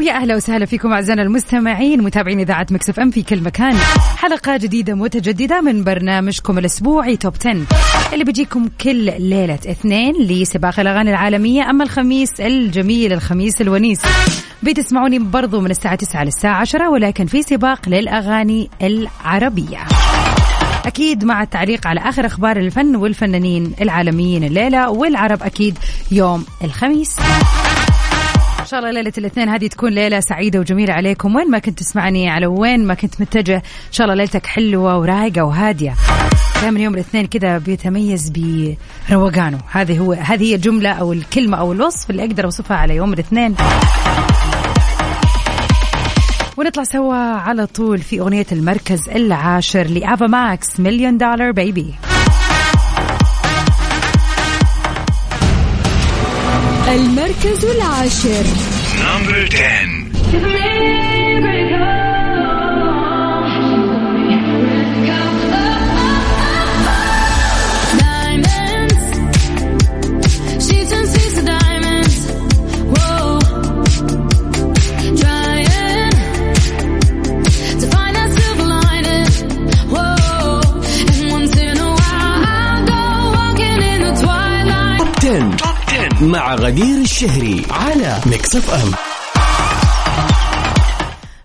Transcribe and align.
ويا 0.00 0.12
أهلا 0.12 0.36
وسهلا 0.36 0.66
فيكم 0.66 0.92
أعزائنا 0.92 1.22
المستمعين 1.22 2.02
متابعين 2.02 2.40
إذاعة 2.40 2.66
Mix 2.70 3.00
FM 3.00 3.10
في 3.10 3.22
كل 3.22 3.40
مكان. 3.40 3.76
حلقة 4.16 4.56
جديدة 4.56 4.94
متجددة 4.94 5.60
من 5.60 5.84
برنامجكم 5.84 6.58
الأسبوعي 6.58 7.16
Top 7.16 7.34
10 7.40 7.66
اللي 8.12 8.24
بيجيكم 8.24 8.68
كل 8.80 9.04
ليلة 9.04 9.54
اثنين 9.54 10.14
لسباق 10.14 10.80
الأغاني 10.80 11.10
العالمية 11.10 11.70
أما 11.70 11.84
الخميس 11.84 12.40
الجميل 12.40 13.12
الخميس 13.12 13.60
الونيس. 13.60 14.00
بتسمعوني 14.62 15.18
برضو 15.18 15.60
من 15.60 15.70
الساعة 15.70 15.94
9 15.94 16.24
للساعة 16.24 16.60
10 16.60 16.88
ولكن 16.88 17.26
في 17.26 17.42
سباق 17.42 17.88
للأغاني 17.88 18.70
العربية. 18.82 19.78
أكيد 20.86 21.24
مع 21.24 21.42
التعليق 21.42 21.86
على 21.86 22.00
آخر 22.00 22.26
أخبار 22.26 22.56
الفن 22.56 22.96
والفنانين 22.96 23.74
العالميين 23.80 24.44
الليلة 24.44 24.90
والعرب 24.90 25.42
أكيد 25.42 25.78
يوم 26.10 26.44
الخميس. 26.64 27.16
شاء 28.70 28.80
الله 28.80 28.90
ليلة 28.90 29.12
الاثنين 29.18 29.48
هذه 29.48 29.66
تكون 29.66 29.92
ليلة 29.92 30.20
سعيدة 30.20 30.60
وجميلة 30.60 30.92
عليكم. 30.92 31.36
وين 31.36 31.50
ما 31.50 31.58
كنت 31.58 31.78
تسمعني 31.78 32.28
على 32.28 32.46
وين 32.46 32.86
ما 32.86 32.94
كنت 32.94 33.20
متجه 33.20 33.56
إن 33.56 33.92
شاء 33.92 34.04
الله 34.04 34.14
ليلتك 34.14 34.46
حلوة 34.46 34.98
ورايقة 34.98 35.42
وهادية. 35.42 35.94
دائما 36.62 36.80
يوم 36.80 36.94
الاثنين 36.94 37.26
كذا 37.26 37.58
بيتميز 37.58 38.32
بروقانه. 39.08 39.58
هذه 39.70 39.98
هو 39.98 40.12
هذه 40.12 40.44
هي 40.44 40.54
الجملة 40.54 40.92
أو 40.92 41.12
الكلمة 41.12 41.56
أو 41.56 41.72
الوصف 41.72 42.10
اللي 42.10 42.24
أقدر 42.24 42.44
أوصفها 42.44 42.76
على 42.76 42.96
يوم 42.96 43.12
الاثنين. 43.12 43.54
ونطلع 46.56 46.84
سوا 46.84 47.14
على 47.16 47.66
طول 47.66 47.98
في 47.98 48.20
أغنية 48.20 48.46
المركز 48.52 49.08
العاشر 49.08 49.86
لأفا 49.86 50.26
ماكس 50.26 50.80
مليون 50.80 51.18
دولار 51.18 51.50
بيبي. 51.50 51.94
المركز 56.94 57.64
العاشر. 57.64 58.44
Number 58.98 59.48
10 59.48 60.00
مع 86.20 86.54
غدير 86.54 87.00
الشهري 87.00 87.62
على 87.70 88.20
Mix 88.26 88.56
FM 88.56 88.90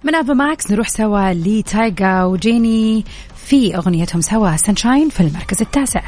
من 0.04 0.16
Ava 0.16 0.34
Max 0.34 0.72
نروح 0.72 0.88
سوا 0.90 1.34
لتايجا 1.34 2.24
وجيني 2.24 3.06
في 3.48 3.76
أغنيتهم 3.78 4.22
سوا 4.22 4.56
Sunshine 4.56 5.10
في 5.10 5.20
المركز 5.20 5.62
التاسع 5.62 6.02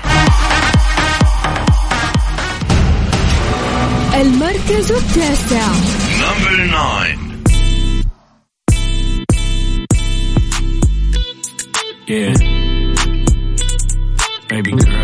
المركز 4.13 4.91
التاسع 4.91 5.67
number 6.21 6.67
9 6.67 7.27
Yeah. 12.09 12.33
Baby 14.49 14.71
girl. 14.71 14.96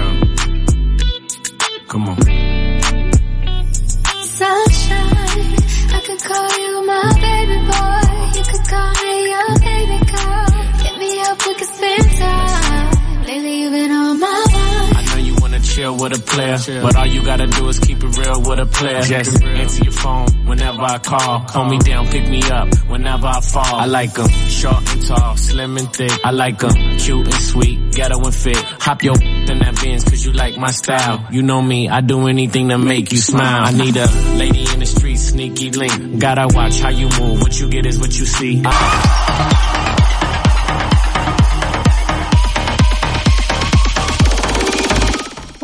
With 16.03 16.19
a 16.19 16.21
player, 16.21 16.57
but 16.81 16.95
all 16.97 17.05
you 17.05 17.23
gotta 17.23 17.47
do 17.47 17.69
is 17.69 17.79
keep 17.79 18.03
it 18.03 18.17
real 18.17 18.41
with 18.41 18.59
a 18.59 18.65
player. 18.65 19.01
Just 19.01 19.41
answer 19.41 19.83
your 19.85 19.93
phone 19.93 20.27
whenever 20.45 20.81
I 20.81 20.97
call. 20.97 21.45
Call 21.45 21.65
me 21.69 21.77
down, 21.79 22.07
pick 22.09 22.27
me 22.27 22.43
up 22.43 22.67
whenever 22.89 23.27
I 23.27 23.39
fall. 23.39 23.75
I 23.75 23.85
like 23.85 24.13
them 24.13 24.29
short 24.49 24.83
and 24.91 25.05
tall, 25.05 25.37
slim 25.37 25.77
and 25.77 25.91
thick. 25.93 26.11
I 26.25 26.31
like 26.31 26.59
them 26.59 26.73
cute 26.97 27.25
and 27.25 27.33
sweet, 27.33 27.93
ghetto 27.93 28.21
and 28.21 28.35
fit. 28.35 28.57
Hop 28.57 29.01
your 29.01 29.15
in 29.21 29.59
that 29.59 29.79
Benz 29.81 30.03
cause 30.03 30.25
you 30.25 30.33
like 30.33 30.57
my 30.57 30.71
style. 30.71 31.25
You 31.31 31.41
know 31.41 31.61
me, 31.61 31.87
I 31.87 32.01
do 32.01 32.27
anything 32.27 32.67
to 32.69 32.77
make 32.77 33.13
you 33.13 33.17
smile. 33.19 33.63
I 33.65 33.71
need 33.71 33.95
a 33.95 34.07
lady 34.35 34.65
in 34.73 34.79
the 34.79 34.85
street, 34.85 35.17
sneaky 35.17 35.71
link. 35.71 36.19
Gotta 36.19 36.47
watch 36.53 36.79
how 36.81 36.89
you 36.89 37.07
move. 37.19 37.41
What 37.41 37.57
you 37.57 37.69
get 37.69 37.85
is 37.85 37.97
what 37.97 38.17
you 38.19 38.25
see. 38.25 38.61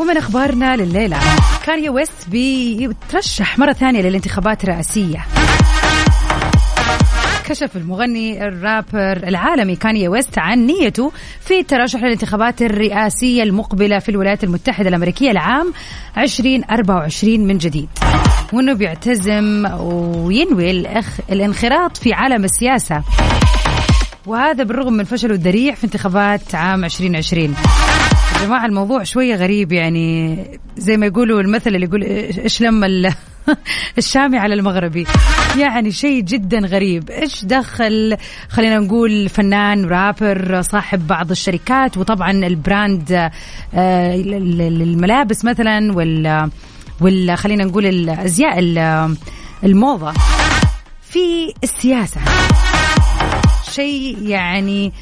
ومن 0.09 0.18
أخبارنا 0.18 0.75
لليلة. 0.75 1.18
كانيا 1.66 1.90
ويست 1.90 2.30
بيترشح 2.30 3.59
مرة 3.59 3.74
ثانية 3.74 4.02
للانتخابات 4.02 4.64
الرئاسية. 4.64 5.25
كشف 7.46 7.75
المغني 7.75 8.48
الرابر 8.48 9.28
العالمي 9.28 9.75
كانيا 9.75 10.09
ويست 10.09 10.40
عن 10.40 10.66
نيته 10.66 11.12
في 11.42 11.59
الترشح 11.59 12.00
للانتخابات 12.00 12.62
الرئاسية 12.62 13.44
المقبلة 13.44 14.00
في 14.00 14.09
الولايات 14.09 14.44
المتحدة 14.44 14.90
الأمريكية 14.90 15.31
العام 15.31 15.74
2024 16.18 17.40
من 17.40 17.58
جديد. 17.58 17.90
وأنه 18.53 18.74
بيعتزم 18.74 19.66
وينوي 19.80 20.72
الأخ 20.72 21.19
الانخراط 21.31 21.98
في 21.98 22.14
عالم 22.14 22.44
السياسة. 22.44 23.03
وهذا 24.25 24.64
بالرغم 24.64 24.94
من 24.94 25.03
فشله 25.03 25.34
الذريع 25.34 25.75
في 25.75 25.84
انتخابات 25.84 26.56
عام 26.56 26.86
2020 26.86 27.56
يا 28.39 28.45
جماعة 28.45 28.66
الموضوع 28.66 29.03
شوية 29.03 29.35
غريب 29.35 29.72
يعني. 29.72 30.38
زي 30.77 30.97
ما 30.97 31.05
يقولوا 31.05 31.41
المثل 31.41 31.75
اللي 31.75 31.85
يقول 31.85 32.03
إيش 32.03 32.61
لما 32.61 32.88
الشامي 33.97 34.38
على 34.38 34.53
المغربي؟ 34.53 35.05
يعني 35.57 35.91
شيء 35.91 36.22
جدا 36.22 36.59
غريب. 36.59 37.09
إيش 37.09 37.45
دخل؟ 37.45 38.17
خلينا 38.50 38.77
نقول 38.79 39.29
فنان 39.29 39.85
رابر 39.85 40.61
صاحب 40.61 41.07
بعض 41.07 41.31
الشركات 41.31 41.97
وطبعا 41.97 42.31
البراند 42.31 43.11
آه، 43.73 44.16
الملابس 44.16 45.45
مثلا 45.45 45.94
ولا 45.94 46.50
ولا 47.01 47.35
خلينا 47.35 47.63
نقول 47.63 47.85
الازياء 47.85 48.59
الموضة. 49.63 50.13
في 51.01 51.53
السياسة. 51.63 52.21
شيء 53.71 54.18
يعني 54.21 54.94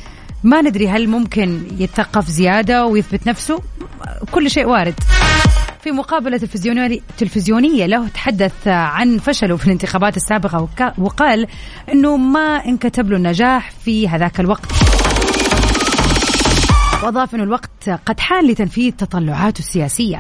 ما 0.44 0.62
ندري 0.62 0.90
هل 0.90 1.08
ممكن 1.10 1.62
يتثقف 1.80 2.28
زيادة 2.28 2.86
ويثبت 2.86 3.28
نفسه. 3.28 3.62
كل 4.32 4.52
شيء 4.52 4.66
وارد. 4.66 4.94
في 5.84 5.92
مقابلة 5.92 6.38
تلفزيونية, 7.18 7.86
له 7.86 8.08
تحدث 8.08 8.68
عن 8.68 9.18
فشله 9.18 9.58
في 9.58 9.66
الانتخابات 9.66 10.18
السابقة 10.18 10.68
وقال 10.98 11.48
أنه 11.92 12.18
ما 12.18 12.66
انكتب 12.66 13.10
له 13.10 13.18
النجاح 13.18 13.72
في 13.72 14.10
هذاك 14.10 14.40
الوقت. 14.40 14.72
وأضاف 17.04 17.36
أنه 17.36 17.44
الوقت 17.44 17.90
قد 18.06 18.20
حان 18.20 18.48
لتنفيذ 18.48 18.92
تطلعاته 18.92 19.60
السياسية. 19.60 20.20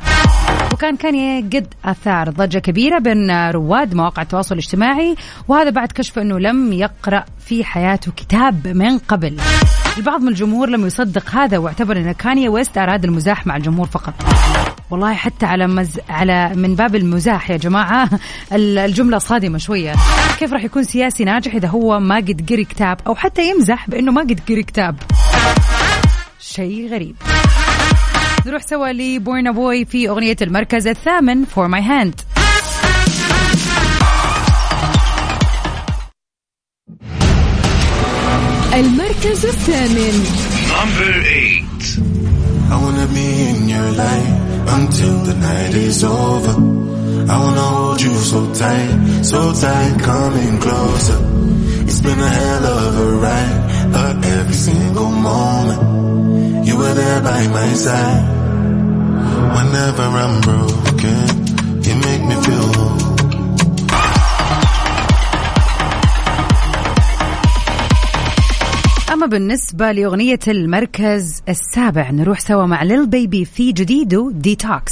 وكان 0.74 0.96
كان 0.96 1.50
قد 1.50 1.74
أثار 1.86 2.30
ضجة 2.30 2.60
كبيرة 2.60 3.00
بين 3.00 3.50
رواد 3.52 3.94
مواقع 3.94 4.22
التواصل 4.22 4.56
الاجتماعي 4.56 5.16
وهذا 5.48 5.70
بعد 5.70 5.92
كشف 5.92 6.20
أنه 6.20 6.40
لم 6.40 6.74
يقرأ 6.74 7.26
في 7.46 7.64
حياته 7.64 8.12
كتاب 8.12 8.68
من 8.68 8.98
قبل. 8.98 9.38
البعض 9.98 10.22
من 10.22 10.28
الجمهور 10.28 10.70
لم 10.70 10.86
يصدق 10.86 11.30
هذا 11.36 11.58
واعتبر 11.58 11.98
أن 11.98 12.12
كانيا 12.12 12.50
ويست 12.50 12.78
أراد 12.78 13.04
المزاح 13.04 13.48
مع 13.48 13.56
الجمهور 13.56 13.88
فقط. 13.88 14.14
والله 14.92 15.14
حتى 15.14 15.46
على 15.46 15.68
مز... 15.68 16.00
على 16.10 16.52
من 16.56 16.76
باب 16.76 16.96
المزاح 16.96 17.52
يا 17.52 17.58
جماعة 17.58 18.10
الجملة 18.54 19.18
صادمة 19.18 19.58
شوية. 19.58 19.94
كيف 20.40 20.54
راح 20.54 20.64
يكون 20.64 20.84
سياسي 20.84 21.24
ناجح 21.24 21.56
إذا 21.56 21.68
هو 21.68 22.00
ما 22.00 22.16
قد 22.16 22.50
قري 22.50 22.66
كتاب 22.66 22.98
أو 23.08 23.16
حتى 23.16 23.50
يمزح 23.50 23.90
بأنه 23.90 24.12
ما 24.12 24.22
قد 24.22 24.40
قري 24.50 24.64
كتاب؟ 24.64 24.96
شيء 26.40 26.90
غريب. 26.92 27.16
نروح 28.46 28.62
سوا 28.62 28.88
لبورنا 28.88 29.52
بوي 29.52 29.86
في 29.86 30.10
أغنية 30.10 30.38
المركز 30.42 30.88
الثامن 30.88 31.46
For 31.46 31.68
My 31.68 31.82
Hand 31.82 32.22
المركز 38.77 39.45
الثامن 39.45 40.25
Number 40.73 41.13
8 41.27 41.63
I 42.73 42.77
wanna 42.85 43.07
be 43.07 43.27
in 43.51 43.69
your 43.69 43.91
life 44.05 44.33
until 44.79 45.17
the 45.29 45.35
night 45.35 45.75
is 45.75 46.03
over. 46.05 46.55
I 47.33 47.37
wanna 47.45 47.67
hold 47.75 48.01
you 48.01 48.15
so 48.33 48.41
tight, 48.55 48.95
so 49.31 49.53
tight, 49.53 49.95
coming 50.01 50.55
closer. 50.67 51.19
It's 51.87 52.01
been 52.01 52.19
a 52.19 52.33
hell 52.41 52.65
of 52.81 52.99
a 53.07 53.09
ride, 53.27 53.61
but 53.93 54.25
every 54.25 54.55
single 54.69 55.11
moment 55.11 56.67
you 56.67 56.75
were 56.79 56.95
there 56.95 57.21
by 57.21 57.41
my 57.59 57.69
side. 57.87 58.25
Whenever 59.57 60.05
I'm 60.25 60.37
broken, 60.49 61.25
you 61.87 61.95
make 62.07 62.23
me 62.31 62.37
feel 62.47 63.06
بالنسبة 69.28 69.92
لأغنية 69.92 70.40
المركز 70.48 71.42
السابع 71.50 72.12
نروح 72.12 72.40
سوا 72.40 72.66
مع 72.66 72.84
ليل 72.84 73.08
بيبي 73.08 73.46
في 73.46 73.72
جديدو 73.72 74.32
ديتوكس 74.32 74.92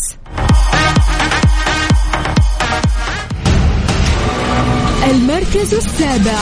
المركز 5.11 5.73
السابع 5.73 6.41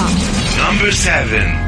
نمبر 0.59 0.91
7 0.91 1.63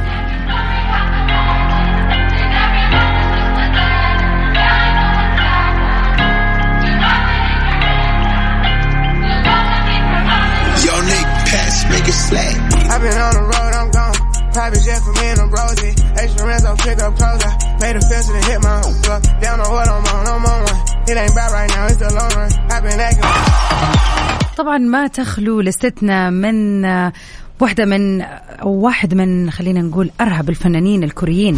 I've 12.88 13.02
been 13.02 13.18
on 13.18 13.34
the 13.34 13.42
road, 13.42 13.74
I'm 13.74 13.92
gone. 13.92 14.54
Private 14.54 14.84
jet 14.86 15.02
for 15.02 15.12
me 15.14 15.28
and 15.28 15.40
I'm 15.42 15.52
rosy. 15.52 16.05
Extra 16.26 16.48
rents, 16.50 16.66
I'll 16.70 16.78
pick 16.86 17.00
up 17.06 17.14
clothes. 17.20 17.44
I 17.46 17.52
made 17.84 17.96
a 18.02 18.04
fence 18.10 18.28
and 18.34 18.44
hit 18.50 18.60
my 18.68 18.78
hook 18.86 19.08
up. 19.14 19.22
Down 19.46 19.58
on 19.64 19.70
what 19.76 19.88
I'm 19.94 20.06
on, 20.14 20.24
I'm 20.34 20.46
on 20.54 20.62
one. 20.70 20.80
It 21.10 21.16
ain't 21.22 21.36
bad 21.38 21.52
right 21.58 21.72
now, 21.76 21.86
it's 21.92 21.98
the 22.04 22.10
long 22.20 22.32
run. 22.38 22.52
I've 22.74 22.84
been 22.86 23.00
acting. 23.08 23.26
طبعا 24.58 24.78
ما 24.78 25.08
تخلو 25.08 25.62
لستنا 25.62 26.30
من 26.30 26.86
آه، 26.86 27.14
واحدة 27.60 27.86
من 27.86 28.22
أو 28.22 28.70
واحد 28.70 29.14
من 29.14 29.52
خلينا 29.52 29.82
نقول 29.82 30.12
أرهب 30.22 30.50
الفنانين 30.50 31.04
الكوريين 31.04 31.58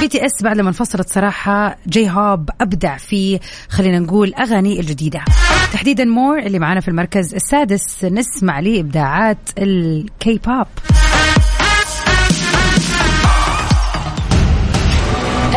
BTS 0.00 0.42
بعد 0.42 0.56
لما 0.56 0.68
انفصلت 0.68 1.08
صراحة 1.08 1.76
J-Hope 1.88 2.50
أبدع 2.60 2.96
في 2.96 3.40
خلينا 3.68 3.98
نقول 3.98 4.34
أغاني 4.34 4.80
الجديدة 4.80 5.20
تحديدا 5.72 6.04
More 6.04 6.38
اللي 6.38 6.58
معانا 6.58 6.80
في 6.80 6.88
المركز 6.88 7.34
السادس 7.34 8.04
نسمع 8.04 8.60
ليه 8.60 8.80
إبداعات 8.80 9.38
الكي 9.58 10.40
بوب 10.46 10.66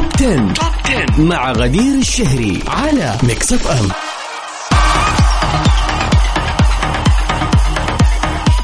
Top 0.00 0.12
10. 0.14 0.54
Top 0.54 0.72
10 0.86 1.22
مع 1.22 1.52
غدير 1.52 1.94
الشهري 1.98 2.62
على 2.68 3.16
ميكس 3.22 3.52
اف 3.52 3.66
ام 3.66 3.88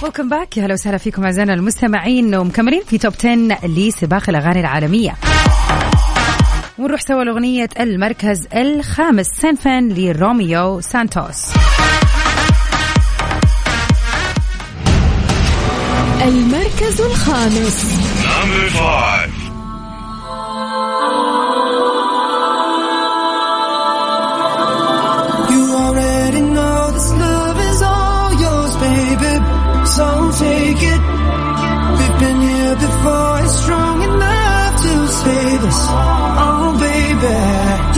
ويلكم 0.02 0.28
باك 0.28 0.56
يا 0.56 0.64
هلا 0.66 0.72
وسهلا 0.74 0.98
فيكم 0.98 1.24
أعزائنا 1.24 1.54
المستمعين 1.54 2.34
ومكملين 2.34 2.82
في 2.86 2.98
Top 2.98 3.12
10 3.18 3.66
لسباق 3.66 4.30
الأغاني 4.30 4.60
العالمية. 4.60 5.14
ونروح 6.78 7.00
سوا 7.00 7.24
لأغنية 7.24 7.68
المركز 7.80 8.46
الخامس 8.54 9.26
سانفان 9.26 9.88
لروميو 9.88 10.80
سانتوس. 10.80 11.52
المركز 16.22 17.00
الخامس. 17.00 17.96
Us. 35.68 35.78
Oh, 36.44 36.68
baby. 36.84 37.36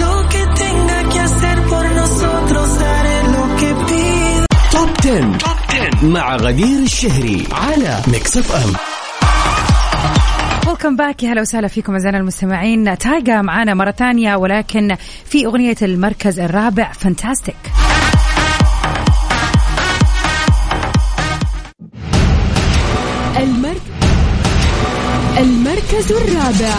Lo 0.03 0.15
que 0.33 0.43
tenga 0.63 0.99
que 1.13 1.19
hacer 1.27 1.57
por 1.71 1.85
nosotros, 2.01 2.69
haré 2.91 3.17
lo 3.35 3.45
que 3.61 3.71
pidas. 3.89 4.47
Top 4.73 4.89
10. 5.03 5.39
Top 5.39 5.57
10 5.69 6.05
مع 6.05 6.37
غدير 6.37 6.79
الشهري 6.83 7.47
على 7.53 8.03
ميكس 8.09 8.37
اف 8.37 8.53
ام 8.53 8.73
ويلكم 10.69 10.97
باك 10.97 11.23
يا 11.23 11.33
هلا 11.33 11.41
وسهلا 11.41 11.69
فيكم 11.69 11.93
أعزائنا 11.93 12.19
المستمعين 12.19 12.99
تايجا 12.99 13.43
معانا 13.43 13.75
مرة 13.75 13.91
ثانية 13.91 14.37
ولكن 14.37 14.97
في 15.25 15.47
أغنية 15.47 15.77
المركز 15.83 16.41
الرابع 16.41 16.93
Fantastic 16.93 17.57
المركز 25.99 26.13
الرابع 26.13 26.79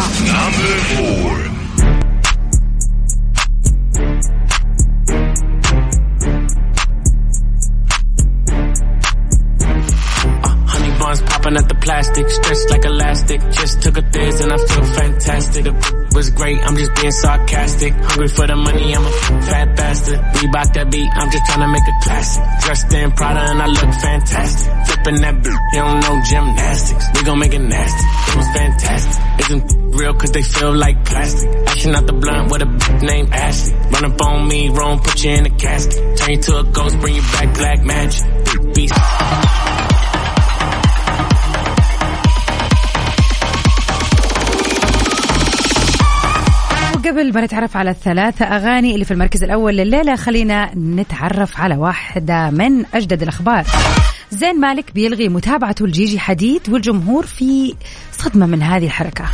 plastic, 12.10 12.30
stretched 12.30 12.70
like 12.70 12.86
elastic. 12.86 13.42
Just 13.52 13.82
took 13.82 13.98
a 13.98 14.02
thiz 14.02 14.42
and 14.42 14.54
I 14.54 14.58
feel 14.58 14.84
fantastic. 14.84 15.64
The 15.64 16.10
was 16.16 16.30
great, 16.32 16.60
I'm 16.60 16.76
just 16.76 16.96
being 16.96 17.12
sarcastic. 17.12 17.94
Hungry 17.94 18.28
for 18.28 18.48
the 18.48 18.56
money, 18.56 18.96
I'm 18.96 19.06
a 19.06 19.12
fat 19.50 19.76
bastard. 19.76 20.20
Reebok 20.20 20.74
that 20.74 20.92
beat, 20.92 21.10
I'm 21.14 21.32
just 21.32 21.46
trying 21.46 21.62
to 21.62 21.68
make 21.68 21.88
a 21.88 21.96
classic. 22.04 22.44
Dressed 22.66 22.94
in 22.94 23.12
Prada 23.12 23.40
and 23.52 23.62
I 23.62 23.68
look 23.68 23.94
fantastic. 23.94 24.74
Flipping 24.88 25.22
that 25.22 25.36
beat, 25.44 25.60
you 25.74 25.80
don't 25.80 26.00
know 26.00 26.22
gymnastics. 26.30 27.06
We 27.14 27.24
gon' 27.24 27.40
make 27.40 27.54
it 27.54 27.60
nasty. 27.60 28.06
It 28.32 28.36
was 28.36 28.48
fantastic. 28.54 29.40
Isn't 29.40 29.96
real 29.96 30.14
cause 30.14 30.32
they 30.32 30.44
feel 30.44 30.76
like 30.76 31.06
plastic. 31.06 31.50
Ashing 31.68 31.96
out 31.96 32.08
the 32.08 32.14
blunt 32.14 32.52
with 32.52 32.62
a 32.62 32.66
bitch 32.66 33.02
named 33.02 33.34
Ashley. 33.34 33.74
Run 33.92 34.06
up 34.06 34.22
on 34.22 34.48
me, 34.48 34.70
wrong, 34.70 35.00
put 35.00 35.24
you 35.24 35.32
in 35.32 35.46
a 35.46 35.50
casket. 35.50 36.18
Turn 36.18 36.30
you 36.32 36.42
to 36.42 36.60
a 36.60 36.64
ghost, 36.64 37.00
bring 37.00 37.16
you 37.16 37.22
back 37.22 37.54
black 37.56 37.84
magic. 37.84 38.24
Beast. 38.74 38.94
وقبل 47.10 47.34
ما 47.34 47.42
نتعرف 47.42 47.78
على 47.78 47.90
الثلاثة 47.90 48.46
أغاني 48.46 48.94
اللي 48.94 49.06
في 49.06 49.12
المركز 49.12 49.44
الأول 49.44 49.78
لليلة 49.78 50.16
خلينا 50.16 50.72
نتعرف 50.76 51.62
على 51.62 51.76
واحدة 51.76 52.50
من 52.50 52.86
أجدد 52.94 53.22
الأخبار. 53.22 53.66
زين 54.32 54.60
مالك 54.60 54.94
بيلغي 54.94 55.30
متابعته 55.30 55.88
لجيجي 55.88 56.20
حديد 56.20 56.62
والجمهور 56.70 57.26
في 57.26 57.76
صدمة 58.12 58.46
من 58.46 58.64
هذه 58.64 58.86
الحركة. 58.86 59.26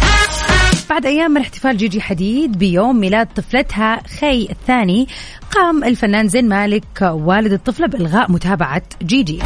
بعد 0.90 1.06
أيام 1.06 1.32
من 1.32 1.42
احتفال 1.42 1.78
جيجي 1.78 2.02
حديد 2.02 2.58
بيوم 2.58 3.00
ميلاد 3.00 3.28
طفلتها 3.36 4.02
خي 4.20 4.48
الثاني 4.50 5.08
قام 5.52 5.84
الفنان 5.84 6.28
زين 6.28 6.50
مالك 6.50 7.02
والد 7.02 7.54
الطفلة 7.54 7.88
بإلغاء 7.88 8.32
متابعة 8.32 8.82
جيجي. 9.04 9.40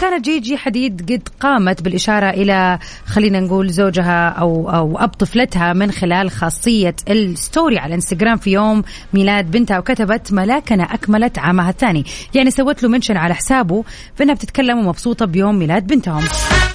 وكانت 0.00 0.24
جيجي 0.24 0.56
حديد 0.56 1.12
قد 1.12 1.28
قامت 1.40 1.82
بالإشارة 1.82 2.30
إلى 2.30 2.78
خلينا 3.06 3.40
نقول 3.40 3.70
زوجها 3.70 4.28
أو 4.28 4.70
أو 4.70 4.98
أب 4.98 5.08
طفلتها 5.08 5.72
من 5.72 5.90
خلال 5.90 6.30
خاصية 6.30 6.96
الستوري 7.08 7.78
على 7.78 7.88
الانستغرام 7.88 8.36
في 8.36 8.50
يوم 8.50 8.82
ميلاد 9.12 9.50
بنتها 9.50 9.78
وكتبت 9.78 10.32
ملاكنا 10.32 10.82
أكملت 10.82 11.38
عامها 11.38 11.70
الثاني. 11.70 12.04
يعني 12.34 12.50
سوت 12.50 12.82
له 12.82 12.88
منشن 12.88 13.16
على 13.16 13.34
حسابه 13.34 13.84
فإنها 14.14 14.34
بتتكلم 14.34 14.78
ومبسوطة 14.78 15.26
بيوم 15.26 15.58
ميلاد 15.58 15.86
بنتهم. 15.86 16.24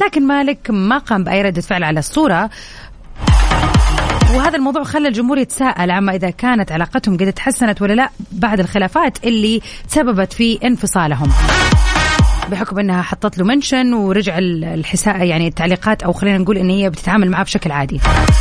لكن 0.02 0.28
مالك 0.28 0.68
ما 0.70 0.98
قام 0.98 1.24
بأي 1.24 1.42
ردة 1.42 1.62
فعل 1.62 1.84
على 1.84 2.00
الصورة. 2.00 2.50
وهذا 4.36 4.56
الموضوع 4.56 4.84
خلى 4.84 5.08
الجمهور 5.08 5.38
يتساءل 5.38 5.92
عما 5.92 6.16
إذا 6.16 6.30
كانت 6.30 6.72
علاقتهم 6.72 7.18
قد 7.18 7.34
تحسنت 7.34 7.82
ولا 7.82 7.94
لا 7.94 8.10
بعد 8.32 8.60
الخلافات 8.60 9.26
اللي 9.26 9.62
تسببت 9.90 10.34
في 10.34 10.60
انفصالهم. 10.64 11.32
بحكم 12.52 12.80
إنها 12.80 13.02
حطت 13.02 13.38
له 13.38 13.46
منشن 13.46 13.94
ورجع 13.94 14.38
ال- 14.38 14.64
الحساء 14.64 15.24
يعني 15.24 15.48
التعليقات 15.48 16.04
أو 16.04 16.14
خلينا 16.14 16.38
نقول 16.38 16.58
إن 16.58 16.70
هي 16.70 16.90
بتتعامل 16.90 17.30
معاه 17.32 17.44
بشكل 17.44 17.72
عادي. 17.72 18.00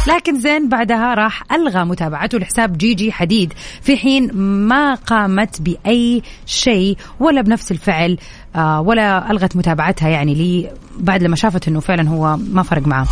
لكن 0.08 0.40
زين 0.40 0.68
بعدها 0.68 1.14
راح 1.14 1.42
ألغى 1.52 1.84
متابعته 1.84 2.38
لحساب 2.38 2.78
جيجي 2.78 3.12
حديد. 3.12 3.52
في 3.82 3.96
حين 3.96 4.30
ما 4.68 4.94
قامت 4.94 5.60
بأي 5.62 6.22
شيء 6.46 6.96
ولا 7.20 7.42
بنفس 7.42 7.72
الفعل 7.72 8.18
آه، 8.56 8.80
ولا 8.80 9.30
ألغت 9.30 9.56
متابعتها 9.56 10.08
يعني 10.08 10.34
لي 10.34 10.70
بعد 10.98 11.22
لما 11.22 11.36
شافت 11.36 11.68
إنه 11.68 11.80
فعلا 11.80 12.08
هو 12.08 12.36
ما 12.36 12.62
فرق 12.62 12.86
معاه 12.86 13.04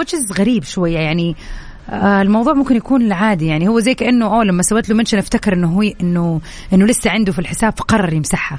is 0.00 0.38
غريب 0.38 0.64
شوية 0.64 0.98
يعني 0.98 1.36
آه، 1.90 2.22
الموضوع 2.22 2.52
ممكن 2.52 2.76
يكون 2.76 3.12
عادي 3.12 3.46
يعني 3.46 3.68
هو 3.68 3.80
زي 3.80 3.94
كأنه 3.94 4.26
أوه 4.26 4.44
لما 4.44 4.62
سويت 4.62 4.88
له 4.88 4.96
منشن 4.96 5.18
افتكر 5.18 5.52
إنه 5.52 5.68
هو 5.68 5.82
إنه 5.82 6.40
إنه 6.72 6.86
لسه 6.86 7.10
عنده 7.10 7.32
في 7.32 7.38
الحساب 7.38 7.72
فقرر 7.78 8.12
يمسحها. 8.12 8.56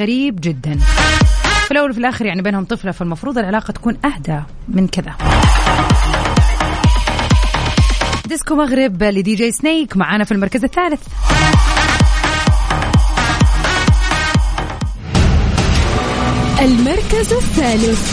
غريب 0.00 0.40
جدا. 0.40 0.78
في 1.64 1.70
الأول 1.70 1.90
وفي 1.90 1.98
الآخر 1.98 2.26
يعني 2.26 2.42
بينهم 2.42 2.64
طفلة 2.64 2.92
فالمفروض 2.92 3.38
العلاقة 3.38 3.72
تكون 3.72 3.96
أهدى 4.04 4.40
من 4.68 4.88
كذا. 4.88 5.14
Disco 8.26 8.54
Maghreb 8.54 9.02
ل 9.02 9.34
DJ 9.34 9.52
Snake 9.52 9.96
معانا 9.96 10.24
في 10.24 10.32
المركز 10.32 10.64
الثالث. 10.64 11.00
المركز 16.60 17.32
الثالث. 17.32 18.12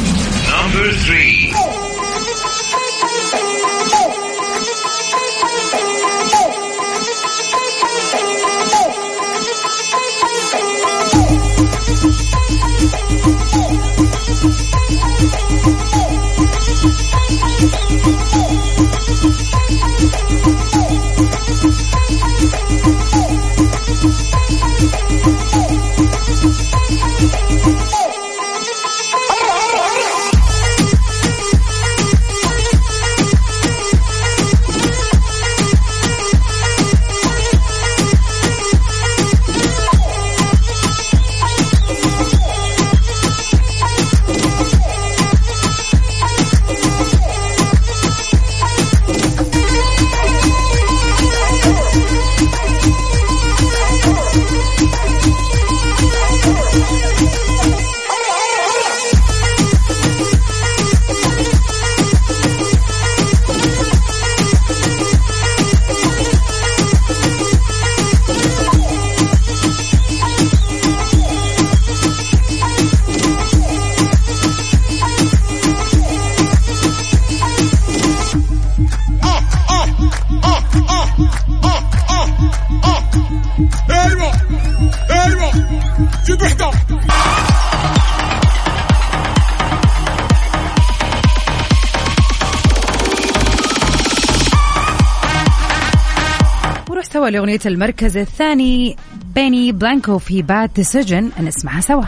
سوا 97.18 97.30
لأغنية 97.30 97.60
المركز 97.66 98.18
الثاني 98.18 98.96
بيني 99.36 99.72
بلانكو 99.72 100.18
في 100.20 100.42
باد 100.42 100.74
ديسيجن 100.74 101.32
نسمعها 101.40 101.82
سوا 101.82 102.04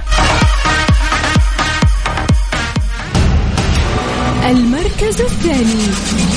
المركز 4.50 5.22
الثاني 5.22 5.86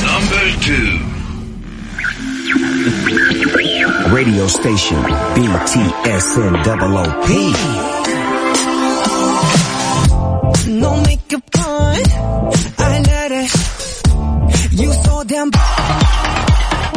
Number 0.09 0.45
two. 0.67 0.89
Radio 4.19 4.47
station 4.59 5.03
BTSN 5.37 6.53
double 6.65 6.95
OP. 7.05 7.29
No 10.83 10.93
makeup 11.09 11.47
on, 11.69 12.01
I 12.79 12.95
let 13.11 13.33
it. 13.43 13.53
You 14.81 14.91
so 15.05 15.25
damn 15.25 15.51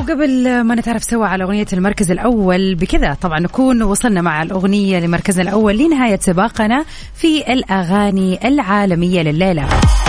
وقبل 0.06 0.62
ما 0.62 0.76
نتعرف 0.76 1.04
سوا 1.04 1.26
على 1.26 1.44
أغنية 1.44 1.66
المركز 1.74 2.12
الأول 2.12 2.76
بكذا 2.76 3.14
طبعا 3.14 3.40
نكون 3.40 3.82
وصلنا 3.82 4.22
مع 4.22 4.44
الأغنية 4.44 5.00
لمركزنا 5.00 5.44
الأول 5.44 5.78
لنهاية 5.78 6.20
سباقنا 6.22 6.86
في 7.16 7.54
الأغاني 7.54 8.48
العالمية 8.48 9.22
لليلة. 9.22 9.68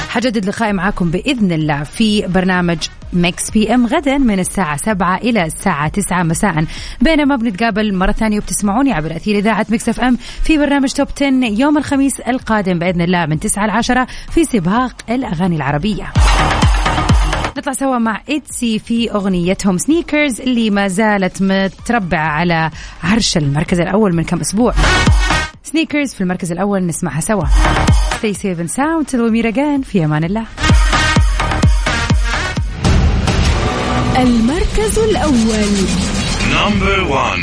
حجدد 0.08 0.46
لقائي 0.46 0.72
معاكم 0.72 1.10
بإذن 1.10 1.52
الله 1.52 1.82
في 1.82 2.26
برنامج 2.26 2.78
Mix 3.12 3.50
PM 3.50 3.86
غدا 3.86 4.18
من 4.18 4.38
الساعة 4.40 4.76
7 4.76 5.16
إلى 5.16 5.44
الساعة 5.44 5.88
9 5.88 6.22
مساء. 6.22 6.64
بينما 7.00 7.36
بنتقابل 7.36 7.94
مرة 7.94 8.12
ثانية 8.12 8.38
وبتسمعوني 8.38 8.92
عبر 8.92 9.16
أثير 9.16 9.38
إذاعة 9.38 9.66
Mix 9.70 9.88
FM 9.88 10.16
في 10.42 10.58
برنامج 10.58 10.92
Top 10.92 11.08
10 11.16 11.26
يوم 11.44 11.78
الخميس 11.78 12.20
القادم 12.20 12.78
بإذن 12.78 13.00
الله 13.00 13.26
من 13.26 13.40
9 13.40 13.66
ل 13.66 13.70
10 13.70 14.06
في 14.30 14.44
سباق 14.44 14.92
الأغاني 15.10 15.56
العربية. 15.56 16.12
نطلع 17.56 17.72
سوا 17.72 17.98
مع 17.98 18.22
ITZY 18.28 18.78
في 18.78 19.10
أغنيتهم 19.10 19.78
Sneakers 19.78 20.40
اللي 20.40 20.70
ما 20.70 20.88
زالت 20.88 21.42
متربعة 21.42 22.28
على 22.28 22.70
عرش 23.02 23.36
المركز 23.36 23.80
الأول 23.80 24.14
من 24.16 24.24
كم 24.24 24.40
أسبوع 24.40 24.74
Sneakers 25.62 26.14
في 26.14 26.20
المركز 26.20 26.52
الأول 26.52 26.86
نسمعها 26.86 27.20
سوا 27.20 27.44
Stay 28.16 28.32
safe 28.32 28.58
and 28.58 28.70
sound 28.70 29.08
till 29.08 29.20
we 29.24 29.30
meet 29.30 29.46
again 29.54 29.82
في 29.84 30.04
أمان 30.04 30.24
الله 30.24 30.44
المركز 34.18 34.98
الأول 34.98 35.86
Number 36.60 36.98
one. 37.24 37.42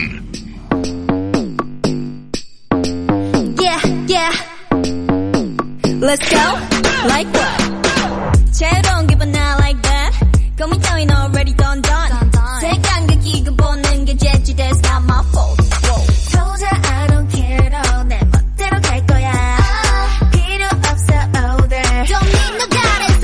Yeah, 3.62 3.82
yeah. 4.08 4.34
Let's 6.00 6.28
go. 6.30 6.46
Like 7.14 7.28
what? 7.38 7.53